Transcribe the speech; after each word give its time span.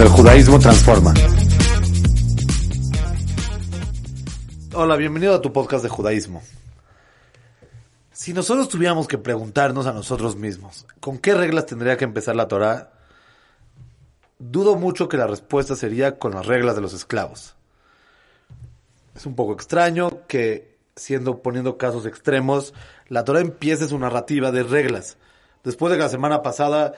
el 0.00 0.08
judaísmo 0.08 0.58
transforma. 0.58 1.12
Hola, 4.72 4.96
bienvenido 4.96 5.34
a 5.34 5.42
tu 5.42 5.52
podcast 5.52 5.82
de 5.82 5.90
judaísmo. 5.90 6.42
Si 8.10 8.32
nosotros 8.32 8.70
tuviéramos 8.70 9.06
que 9.06 9.18
preguntarnos 9.18 9.86
a 9.86 9.92
nosotros 9.92 10.36
mismos, 10.36 10.86
¿con 11.00 11.18
qué 11.18 11.34
reglas 11.34 11.66
tendría 11.66 11.98
que 11.98 12.04
empezar 12.04 12.34
la 12.34 12.48
Torah? 12.48 12.92
Dudo 14.38 14.76
mucho 14.76 15.06
que 15.06 15.18
la 15.18 15.26
respuesta 15.26 15.76
sería 15.76 16.18
con 16.18 16.32
las 16.32 16.46
reglas 16.46 16.76
de 16.76 16.80
los 16.80 16.94
esclavos. 16.94 17.54
Es 19.14 19.26
un 19.26 19.34
poco 19.34 19.52
extraño 19.52 20.26
que, 20.26 20.78
siendo 20.96 21.42
poniendo 21.42 21.76
casos 21.76 22.06
extremos, 22.06 22.72
la 23.08 23.24
Torah 23.24 23.40
empiece 23.40 23.86
su 23.86 23.98
narrativa 23.98 24.50
de 24.50 24.62
reglas. 24.62 25.18
Después 25.62 25.90
de 25.90 25.98
que 25.98 26.04
la 26.04 26.08
semana 26.08 26.40
pasada 26.40 26.94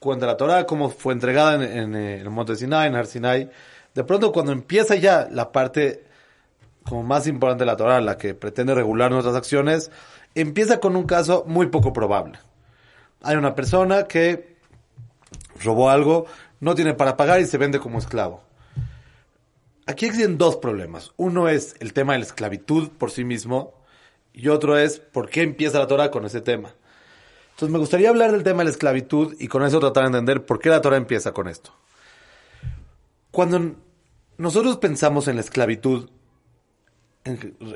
cuenta 0.00 0.26
la 0.26 0.36
Torah, 0.36 0.66
cómo 0.66 0.90
fue 0.90 1.12
entregada 1.12 1.54
en, 1.54 1.62
en, 1.62 1.94
eh, 1.94 2.20
el 2.20 2.30
monte 2.30 2.56
Sinai, 2.56 2.88
en 2.88 2.96
Har 2.96 3.06
Sinai, 3.06 3.50
de 3.94 4.04
pronto 4.04 4.32
cuando 4.32 4.50
empieza 4.50 4.96
ya 4.96 5.28
la 5.30 5.52
parte 5.52 6.04
como 6.84 7.02
más 7.02 7.26
importante 7.26 7.62
de 7.62 7.66
la 7.66 7.76
Torah, 7.76 8.00
la 8.00 8.16
que 8.16 8.34
pretende 8.34 8.74
regular 8.74 9.12
nuestras 9.12 9.36
acciones, 9.36 9.90
empieza 10.34 10.80
con 10.80 10.96
un 10.96 11.04
caso 11.04 11.44
muy 11.46 11.66
poco 11.66 11.92
probable. 11.92 12.38
Hay 13.22 13.36
una 13.36 13.54
persona 13.54 14.04
que 14.04 14.56
robó 15.62 15.90
algo, 15.90 16.26
no 16.60 16.74
tiene 16.74 16.94
para 16.94 17.16
pagar 17.16 17.40
y 17.40 17.46
se 17.46 17.58
vende 17.58 17.78
como 17.78 17.98
esclavo. 17.98 18.42
Aquí 19.86 20.06
existen 20.06 20.38
dos 20.38 20.56
problemas. 20.56 21.12
Uno 21.16 21.48
es 21.48 21.74
el 21.80 21.92
tema 21.92 22.14
de 22.14 22.20
la 22.20 22.24
esclavitud 22.24 22.90
por 22.90 23.10
sí 23.10 23.24
mismo 23.24 23.74
y 24.32 24.48
otro 24.48 24.78
es 24.78 25.00
por 25.00 25.28
qué 25.28 25.42
empieza 25.42 25.78
la 25.78 25.86
Torah 25.86 26.10
con 26.10 26.24
ese 26.24 26.40
tema. 26.40 26.74
Entonces 27.60 27.74
me 27.74 27.78
gustaría 27.78 28.08
hablar 28.08 28.32
del 28.32 28.42
tema 28.42 28.60
de 28.60 28.64
la 28.64 28.70
esclavitud 28.70 29.36
y 29.38 29.46
con 29.46 29.62
eso 29.62 29.80
tratar 29.80 30.04
de 30.04 30.06
entender 30.06 30.46
por 30.46 30.60
qué 30.60 30.70
la 30.70 30.80
Torah 30.80 30.96
empieza 30.96 31.32
con 31.32 31.46
esto. 31.46 31.74
Cuando 33.30 33.74
nosotros 34.38 34.78
pensamos 34.78 35.28
en 35.28 35.34
la 35.34 35.42
esclavitud, 35.42 36.08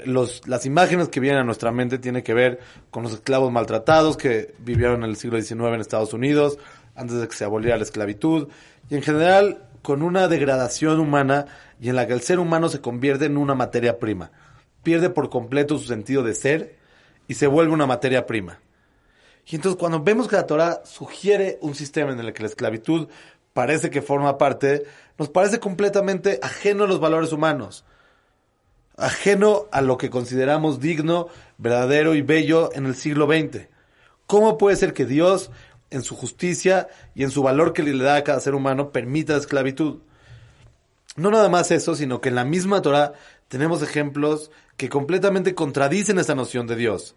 las 0.07 0.65
imágenes 0.65 1.11
que 1.11 1.21
vienen 1.21 1.43
a 1.43 1.45
nuestra 1.45 1.71
mente 1.71 1.99
tienen 1.99 2.23
que 2.23 2.33
ver 2.33 2.61
con 2.91 3.03
los 3.03 3.13
esclavos 3.13 3.53
maltratados 3.53 4.17
que 4.17 4.55
vivieron 4.61 5.05
en 5.05 5.11
el 5.11 5.17
siglo 5.17 5.39
XIX 5.39 5.61
en 5.75 5.81
Estados 5.83 6.15
Unidos, 6.15 6.59
antes 6.95 7.21
de 7.21 7.29
que 7.29 7.37
se 7.37 7.45
aboliera 7.45 7.77
la 7.77 7.83
esclavitud, 7.83 8.49
y 8.89 8.95
en 8.95 9.03
general 9.03 9.69
con 9.83 10.01
una 10.01 10.29
degradación 10.29 10.99
humana 10.99 11.45
y 11.79 11.91
en 11.91 11.97
la 11.97 12.07
que 12.07 12.15
el 12.15 12.23
ser 12.23 12.39
humano 12.39 12.71
se 12.71 12.81
convierte 12.81 13.27
en 13.27 13.37
una 13.37 13.55
materia 13.55 13.99
prima, 13.99 14.31
pierde 14.83 15.11
por 15.11 15.29
completo 15.29 15.77
su 15.77 15.85
sentido 15.85 16.23
de 16.23 16.33
ser 16.33 16.79
y 17.29 17.35
se 17.35 17.47
vuelve 17.47 17.75
una 17.75 17.87
materia 17.87 18.25
prima. 18.25 18.61
Y 19.47 19.57
entonces 19.57 19.79
cuando 19.79 20.03
vemos 20.03 20.29
que 20.29 20.37
la 20.37 20.47
Torah 20.47 20.83
sugiere 20.85 21.59
un 21.61 21.75
sistema 21.75 22.13
en 22.13 22.21
el 22.21 22.33
que 22.33 22.43
la 22.43 22.49
esclavitud 22.49 23.09
parece 23.53 23.91
que 23.91 24.03
forma 24.03 24.39
parte, 24.39 24.85
nos 25.19 25.29
parece 25.29 25.61
completamente 25.61 26.39
ajeno 26.43 26.85
a 26.85 26.87
los 26.87 27.01
valores 27.01 27.33
humanos, 27.33 27.85
ajeno 28.97 29.67
a 29.71 29.81
lo 29.81 29.97
que 29.97 30.11
consideramos 30.11 30.81
digno, 30.81 31.29
verdadero 31.59 32.15
y 32.15 32.23
bello 32.23 32.71
en 32.75 32.87
el 32.87 32.95
siglo 32.95 33.27
XX. 33.27 33.69
¿Cómo 34.27 34.59
puede 34.59 34.77
ser 34.77 34.93
que 34.93 35.07
Dios, 35.07 35.51
en 35.91 36.03
su 36.03 36.17
justicia 36.17 36.89
y 37.15 37.23
en 37.23 37.31
su 37.31 37.43
valor 37.43 37.73
que 37.73 37.83
le 37.83 38.03
da 38.03 38.17
a 38.17 38.25
cada 38.25 38.41
ser 38.41 38.55
humano, 38.55 38.91
permita 38.91 39.35
la 39.35 39.41
esclavitud? 39.41 39.99
No 41.17 41.31
nada 41.31 41.49
más 41.49 41.71
eso, 41.71 41.95
sino 41.95 42.21
que 42.21 42.31
en 42.31 42.35
la 42.35 42.45
misma 42.45 42.83
Torah 42.83 43.13
tenemos 43.49 43.83
ejemplos 43.83 44.51
que 44.77 44.89
completamente 44.89 45.55
contradicen 45.55 46.19
esta 46.19 46.35
noción 46.35 46.67
de 46.67 46.75
Dios. 46.75 47.15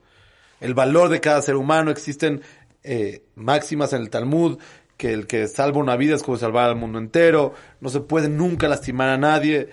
El 0.59 0.73
valor 0.73 1.09
de 1.09 1.21
cada 1.21 1.41
ser 1.41 1.55
humano, 1.55 1.91
existen 1.91 2.41
eh, 2.83 3.23
máximas 3.35 3.93
en 3.93 4.01
el 4.01 4.09
Talmud, 4.09 4.59
que 4.97 5.13
el 5.13 5.27
que 5.27 5.47
salva 5.47 5.79
una 5.79 5.95
vida 5.95 6.15
es 6.15 6.23
como 6.23 6.37
salvar 6.37 6.69
al 6.69 6.75
mundo 6.75 6.97
entero, 6.97 7.53
no 7.81 7.89
se 7.89 7.99
puede 7.99 8.29
nunca 8.29 8.67
lastimar 8.67 9.09
a 9.09 9.17
nadie. 9.17 9.69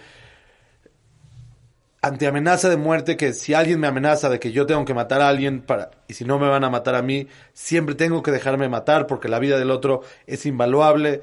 Ante 2.02 2.26
amenaza 2.26 2.68
de 2.68 2.76
muerte, 2.76 3.16
que 3.16 3.32
si 3.32 3.54
alguien 3.54 3.80
me 3.80 3.86
amenaza 3.86 4.28
de 4.28 4.38
que 4.38 4.52
yo 4.52 4.66
tengo 4.66 4.84
que 4.84 4.92
matar 4.92 5.22
a 5.22 5.28
alguien 5.28 5.62
para, 5.62 5.90
y 6.06 6.14
si 6.14 6.26
no 6.26 6.38
me 6.38 6.48
van 6.48 6.64
a 6.64 6.70
matar 6.70 6.94
a 6.94 7.02
mí, 7.02 7.28
siempre 7.54 7.94
tengo 7.94 8.22
que 8.22 8.30
dejarme 8.30 8.68
matar 8.68 9.06
porque 9.06 9.28
la 9.28 9.38
vida 9.38 9.58
del 9.58 9.70
otro 9.70 10.02
es 10.26 10.44
invaluable. 10.44 11.22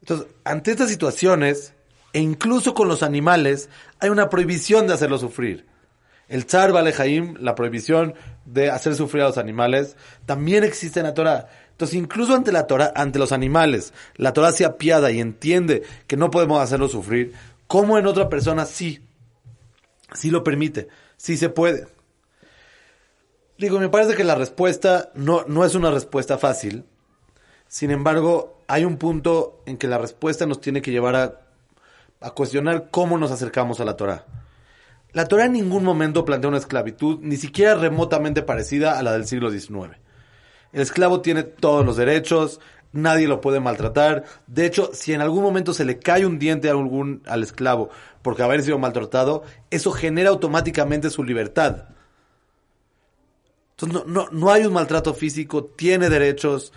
Entonces, 0.00 0.28
ante 0.44 0.70
estas 0.70 0.88
situaciones, 0.88 1.74
e 2.14 2.20
incluso 2.20 2.72
con 2.72 2.88
los 2.88 3.02
animales, 3.02 3.68
hay 4.00 4.08
una 4.08 4.30
prohibición 4.30 4.86
de 4.86 4.94
hacerlos 4.94 5.20
sufrir. 5.20 5.66
El 6.28 6.46
Tzar 6.46 6.72
Balejaim, 6.72 7.36
la 7.40 7.54
prohibición 7.54 8.14
de 8.44 8.70
hacer 8.70 8.94
sufrir 8.94 9.22
a 9.22 9.28
los 9.28 9.38
animales, 9.38 9.96
también 10.24 10.64
existe 10.64 11.00
en 11.00 11.06
la 11.06 11.14
Torah. 11.14 11.48
Entonces, 11.70 11.96
incluso 11.96 12.34
ante 12.34 12.52
la 12.52 12.66
Torah, 12.66 12.92
ante 12.96 13.18
los 13.18 13.32
animales, 13.32 13.92
la 14.16 14.32
Torah 14.32 14.52
se 14.52 14.64
apiada 14.64 15.10
y 15.10 15.20
entiende 15.20 15.82
que 16.06 16.16
no 16.16 16.30
podemos 16.30 16.60
hacerlos 16.60 16.92
sufrir, 16.92 17.34
como 17.66 17.98
en 17.98 18.06
otra 18.06 18.28
persona 18.28 18.64
sí, 18.64 19.04
sí 20.14 20.30
lo 20.30 20.42
permite, 20.42 20.88
sí 21.16 21.36
se 21.36 21.48
puede. 21.48 21.86
Digo, 23.58 23.78
me 23.78 23.88
parece 23.88 24.14
que 24.14 24.24
la 24.24 24.34
respuesta 24.34 25.10
no, 25.14 25.44
no 25.46 25.64
es 25.64 25.74
una 25.74 25.90
respuesta 25.90 26.38
fácil. 26.38 26.84
Sin 27.68 27.90
embargo, 27.90 28.62
hay 28.68 28.84
un 28.84 28.96
punto 28.96 29.62
en 29.66 29.76
que 29.76 29.86
la 29.86 29.98
respuesta 29.98 30.46
nos 30.46 30.60
tiene 30.60 30.82
que 30.82 30.90
llevar 30.90 31.16
a, 31.16 31.40
a 32.20 32.30
cuestionar 32.30 32.90
cómo 32.90 33.16
nos 33.18 33.30
acercamos 33.30 33.80
a 33.80 33.84
la 33.84 33.96
Torah. 33.96 34.24
La 35.16 35.24
Torah 35.24 35.46
en 35.46 35.52
ningún 35.52 35.82
momento 35.82 36.26
plantea 36.26 36.48
una 36.48 36.58
esclavitud 36.58 37.20
ni 37.22 37.36
siquiera 37.36 37.74
remotamente 37.74 38.42
parecida 38.42 38.98
a 38.98 39.02
la 39.02 39.14
del 39.14 39.26
siglo 39.26 39.50
XIX. 39.50 39.96
El 40.74 40.82
esclavo 40.82 41.22
tiene 41.22 41.42
todos 41.42 41.86
los 41.86 41.96
derechos, 41.96 42.60
nadie 42.92 43.26
lo 43.26 43.40
puede 43.40 43.58
maltratar. 43.58 44.24
De 44.46 44.66
hecho, 44.66 44.90
si 44.92 45.14
en 45.14 45.22
algún 45.22 45.42
momento 45.42 45.72
se 45.72 45.86
le 45.86 45.98
cae 45.98 46.26
un 46.26 46.38
diente 46.38 46.68
a 46.68 46.72
algún, 46.72 47.22
al 47.24 47.42
esclavo 47.42 47.88
porque 48.20 48.42
haber 48.42 48.62
sido 48.62 48.78
maltratado, 48.78 49.42
eso 49.70 49.90
genera 49.90 50.28
automáticamente 50.28 51.08
su 51.08 51.24
libertad. 51.24 51.84
Entonces, 53.70 54.06
no, 54.06 54.28
no, 54.30 54.52
hay 54.52 54.66
un 54.66 54.74
maltrato 54.74 55.14
físico, 55.14 55.64
tiene 55.64 56.10
derechos. 56.10 56.74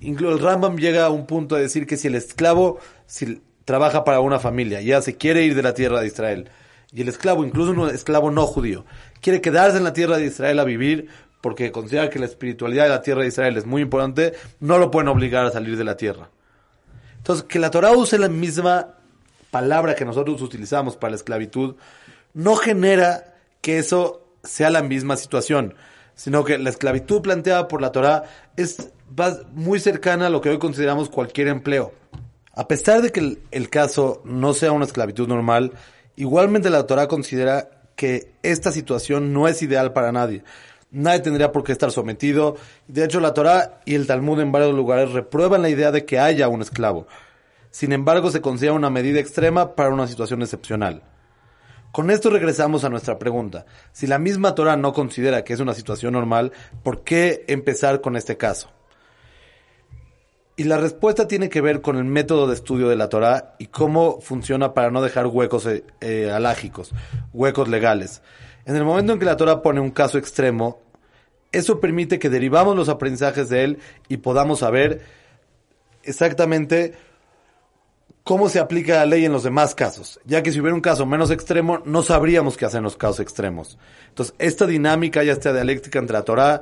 Incluso 0.00 0.32
el 0.32 0.42
Rambam 0.42 0.78
llega 0.78 1.04
a 1.04 1.10
un 1.10 1.26
punto 1.26 1.56
de 1.56 1.62
decir 1.64 1.86
que 1.86 1.98
si 1.98 2.08
el 2.08 2.14
esclavo 2.14 2.78
si 3.04 3.42
trabaja 3.66 4.02
para 4.02 4.20
una 4.20 4.38
familia, 4.38 4.80
ya 4.80 5.02
se 5.02 5.18
quiere 5.18 5.44
ir 5.44 5.54
de 5.54 5.62
la 5.62 5.74
tierra 5.74 6.00
de 6.00 6.06
Israel, 6.06 6.50
y 6.92 7.02
el 7.02 7.08
esclavo, 7.08 7.44
incluso 7.44 7.70
un 7.72 7.88
esclavo 7.88 8.30
no 8.30 8.46
judío, 8.46 8.84
quiere 9.20 9.40
quedarse 9.40 9.78
en 9.78 9.84
la 9.84 9.92
tierra 9.92 10.18
de 10.18 10.26
Israel 10.26 10.58
a 10.58 10.64
vivir 10.64 11.08
porque 11.40 11.72
considera 11.72 12.08
que 12.08 12.18
la 12.18 12.26
espiritualidad 12.26 12.84
de 12.84 12.90
la 12.90 13.02
tierra 13.02 13.22
de 13.22 13.28
Israel 13.28 13.56
es 13.56 13.66
muy 13.66 13.82
importante, 13.82 14.32
no 14.60 14.78
lo 14.78 14.90
pueden 14.90 15.08
obligar 15.08 15.44
a 15.44 15.50
salir 15.50 15.76
de 15.76 15.84
la 15.84 15.96
tierra. 15.96 16.30
Entonces, 17.16 17.44
que 17.44 17.58
la 17.58 17.70
Torah 17.70 17.92
use 17.92 18.18
la 18.18 18.28
misma 18.28 18.94
palabra 19.50 19.94
que 19.94 20.04
nosotros 20.04 20.40
utilizamos 20.40 20.96
para 20.96 21.10
la 21.10 21.16
esclavitud, 21.16 21.74
no 22.32 22.56
genera 22.56 23.34
que 23.60 23.78
eso 23.78 24.24
sea 24.44 24.70
la 24.70 24.82
misma 24.82 25.16
situación, 25.16 25.74
sino 26.14 26.44
que 26.44 26.58
la 26.58 26.70
esclavitud 26.70 27.22
planteada 27.22 27.68
por 27.68 27.80
la 27.80 27.92
Torah 27.92 28.24
es 28.56 28.92
muy 29.52 29.80
cercana 29.80 30.28
a 30.28 30.30
lo 30.30 30.40
que 30.40 30.50
hoy 30.50 30.58
consideramos 30.58 31.10
cualquier 31.10 31.48
empleo. 31.48 31.92
A 32.54 32.68
pesar 32.68 33.02
de 33.02 33.10
que 33.10 33.20
el, 33.20 33.42
el 33.50 33.68
caso 33.68 34.20
no 34.24 34.54
sea 34.54 34.72
una 34.72 34.84
esclavitud 34.84 35.26
normal, 35.26 35.72
Igualmente 36.16 36.70
la 36.70 36.86
Torah 36.86 37.08
considera 37.08 37.70
que 37.96 38.32
esta 38.42 38.72
situación 38.72 39.32
no 39.32 39.48
es 39.48 39.62
ideal 39.62 39.92
para 39.92 40.12
nadie. 40.12 40.44
Nadie 40.90 41.20
tendría 41.20 41.52
por 41.52 41.64
qué 41.64 41.72
estar 41.72 41.90
sometido. 41.90 42.56
De 42.86 43.04
hecho, 43.04 43.20
la 43.20 43.32
Torah 43.32 43.80
y 43.86 43.94
el 43.94 44.06
Talmud 44.06 44.40
en 44.40 44.52
varios 44.52 44.74
lugares 44.74 45.12
reprueban 45.12 45.62
la 45.62 45.70
idea 45.70 45.90
de 45.90 46.04
que 46.04 46.18
haya 46.18 46.48
un 46.48 46.60
esclavo. 46.60 47.06
Sin 47.70 47.92
embargo, 47.92 48.30
se 48.30 48.42
considera 48.42 48.74
una 48.74 48.90
medida 48.90 49.18
extrema 49.18 49.74
para 49.74 49.88
una 49.88 50.06
situación 50.06 50.42
excepcional. 50.42 51.02
Con 51.92 52.10
esto 52.10 52.28
regresamos 52.28 52.84
a 52.84 52.90
nuestra 52.90 53.18
pregunta. 53.18 53.64
Si 53.92 54.06
la 54.06 54.18
misma 54.18 54.54
Torah 54.54 54.76
no 54.76 54.92
considera 54.92 55.44
que 55.44 55.54
es 55.54 55.60
una 55.60 55.74
situación 55.74 56.12
normal, 56.12 56.52
¿por 56.82 57.02
qué 57.02 57.44
empezar 57.48 58.02
con 58.02 58.16
este 58.16 58.36
caso? 58.36 58.70
Y 60.56 60.64
la 60.64 60.76
respuesta 60.76 61.26
tiene 61.26 61.48
que 61.48 61.62
ver 61.62 61.80
con 61.80 61.96
el 61.96 62.04
método 62.04 62.46
de 62.46 62.54
estudio 62.54 62.88
de 62.88 62.96
la 62.96 63.08
Torah 63.08 63.54
y 63.58 63.66
cómo 63.66 64.20
funciona 64.20 64.74
para 64.74 64.90
no 64.90 65.00
dejar 65.00 65.26
huecos 65.26 65.66
eh, 65.66 65.84
eh, 66.00 66.30
alágicos, 66.30 66.92
huecos 67.32 67.68
legales. 67.68 68.22
En 68.66 68.76
el 68.76 68.84
momento 68.84 69.14
en 69.14 69.18
que 69.18 69.24
la 69.24 69.36
Torah 69.36 69.62
pone 69.62 69.80
un 69.80 69.90
caso 69.90 70.18
extremo, 70.18 70.80
eso 71.52 71.80
permite 71.80 72.18
que 72.18 72.28
derivamos 72.28 72.76
los 72.76 72.88
aprendizajes 72.88 73.48
de 73.48 73.64
él 73.64 73.78
y 74.08 74.18
podamos 74.18 74.60
saber 74.60 75.00
exactamente 76.02 76.94
cómo 78.24 78.48
se 78.48 78.60
aplica 78.60 78.96
la 78.96 79.06
ley 79.06 79.24
en 79.24 79.32
los 79.32 79.42
demás 79.42 79.74
casos, 79.74 80.20
ya 80.24 80.42
que 80.42 80.52
si 80.52 80.60
hubiera 80.60 80.74
un 80.74 80.80
caso 80.80 81.06
menos 81.06 81.30
extremo, 81.30 81.82
no 81.84 82.02
sabríamos 82.02 82.56
qué 82.56 82.66
hacer 82.66 82.78
en 82.78 82.84
los 82.84 82.96
casos 82.96 83.20
extremos. 83.20 83.78
Entonces, 84.08 84.34
esta 84.38 84.66
dinámica, 84.66 85.24
ya 85.24 85.32
esta 85.32 85.52
dialéctica 85.52 85.98
entre 85.98 86.14
la 86.14 86.22
Torah 86.22 86.60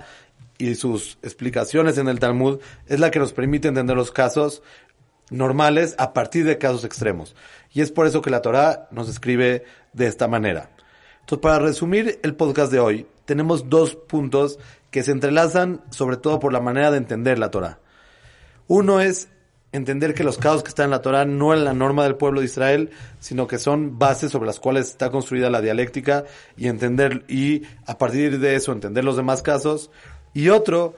y 0.60 0.74
sus 0.74 1.18
explicaciones 1.22 1.98
en 1.98 2.08
el 2.08 2.20
Talmud 2.20 2.60
es 2.86 3.00
la 3.00 3.10
que 3.10 3.18
nos 3.18 3.32
permite 3.32 3.68
entender 3.68 3.96
los 3.96 4.12
casos 4.12 4.62
normales 5.30 5.94
a 5.98 6.12
partir 6.12 6.44
de 6.44 6.58
casos 6.58 6.84
extremos. 6.84 7.34
Y 7.72 7.80
es 7.80 7.90
por 7.90 8.06
eso 8.06 8.20
que 8.20 8.30
la 8.30 8.42
Torah 8.42 8.88
nos 8.90 9.08
escribe 9.08 9.64
de 9.92 10.06
esta 10.06 10.28
manera. 10.28 10.70
Entonces, 11.20 11.42
para 11.42 11.58
resumir 11.60 12.20
el 12.22 12.34
podcast 12.34 12.70
de 12.72 12.80
hoy, 12.80 13.06
tenemos 13.24 13.68
dos 13.70 13.94
puntos 13.94 14.58
que 14.90 15.02
se 15.02 15.12
entrelazan 15.12 15.80
sobre 15.90 16.16
todo 16.16 16.40
por 16.40 16.52
la 16.52 16.60
manera 16.60 16.90
de 16.90 16.98
entender 16.98 17.38
la 17.38 17.50
Torah. 17.50 17.78
Uno 18.66 19.00
es 19.00 19.28
entender 19.72 20.14
que 20.14 20.24
los 20.24 20.38
casos 20.38 20.62
que 20.62 20.70
están 20.70 20.86
en 20.86 20.90
la 20.90 21.02
Torah 21.02 21.24
no 21.24 21.54
es 21.54 21.60
la 21.60 21.74
norma 21.74 22.04
del 22.04 22.16
pueblo 22.16 22.40
de 22.40 22.46
Israel, 22.46 22.90
sino 23.20 23.46
que 23.46 23.58
son 23.58 23.98
bases 23.98 24.32
sobre 24.32 24.46
las 24.46 24.58
cuales 24.58 24.88
está 24.88 25.10
construida 25.10 25.48
la 25.50 25.60
dialéctica 25.60 26.24
y 26.56 26.66
entender, 26.66 27.24
y 27.28 27.62
a 27.86 27.96
partir 27.98 28.40
de 28.40 28.56
eso 28.56 28.72
entender 28.72 29.04
los 29.04 29.16
demás 29.16 29.42
casos. 29.42 29.90
Y 30.32 30.48
otro 30.48 30.94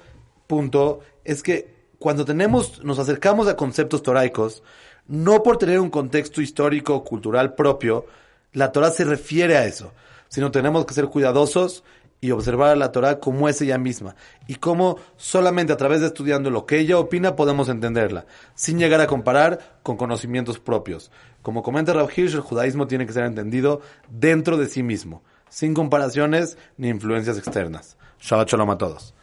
punto 0.46 1.00
es 1.24 1.42
que 1.42 1.72
cuando 1.98 2.24
tenemos, 2.24 2.82
nos 2.84 2.98
acercamos 2.98 3.46
a 3.48 3.56
conceptos 3.56 4.02
toraicos, 4.02 4.62
no 5.06 5.42
por 5.42 5.56
tener 5.56 5.80
un 5.80 5.90
contexto 5.90 6.40
histórico, 6.40 7.04
cultural 7.04 7.54
propio, 7.54 8.06
la 8.52 8.72
Torah 8.72 8.90
se 8.90 9.04
refiere 9.04 9.56
a 9.56 9.66
eso, 9.66 9.92
sino 10.28 10.50
tenemos 10.50 10.84
que 10.84 10.94
ser 10.94 11.06
cuidadosos 11.06 11.84
y 12.20 12.30
observar 12.30 12.70
a 12.70 12.76
la 12.76 12.92
Torah 12.92 13.18
como 13.18 13.48
es 13.48 13.60
ella 13.60 13.78
misma 13.78 14.14
y 14.46 14.54
cómo 14.54 14.98
solamente 15.16 15.72
a 15.72 15.76
través 15.76 16.00
de 16.00 16.06
estudiando 16.06 16.50
lo 16.50 16.66
que 16.66 16.78
ella 16.78 16.98
opina 16.98 17.34
podemos 17.34 17.68
entenderla, 17.68 18.26
sin 18.54 18.78
llegar 18.78 19.00
a 19.00 19.06
comparar 19.06 19.78
con 19.82 19.96
conocimientos 19.96 20.60
propios. 20.60 21.10
Como 21.42 21.62
comenta 21.62 21.92
Rav 21.92 22.10
Hirsch, 22.14 22.34
el 22.34 22.40
judaísmo 22.40 22.86
tiene 22.86 23.06
que 23.06 23.12
ser 23.12 23.24
entendido 23.24 23.80
dentro 24.08 24.56
de 24.56 24.66
sí 24.66 24.82
mismo, 24.82 25.22
sin 25.48 25.74
comparaciones 25.74 26.56
ni 26.76 26.88
influencias 26.88 27.38
externas. 27.38 27.96
Shabbat 28.20 28.48
shalom 28.48 28.70
a 28.70 28.78
todos. 28.78 29.14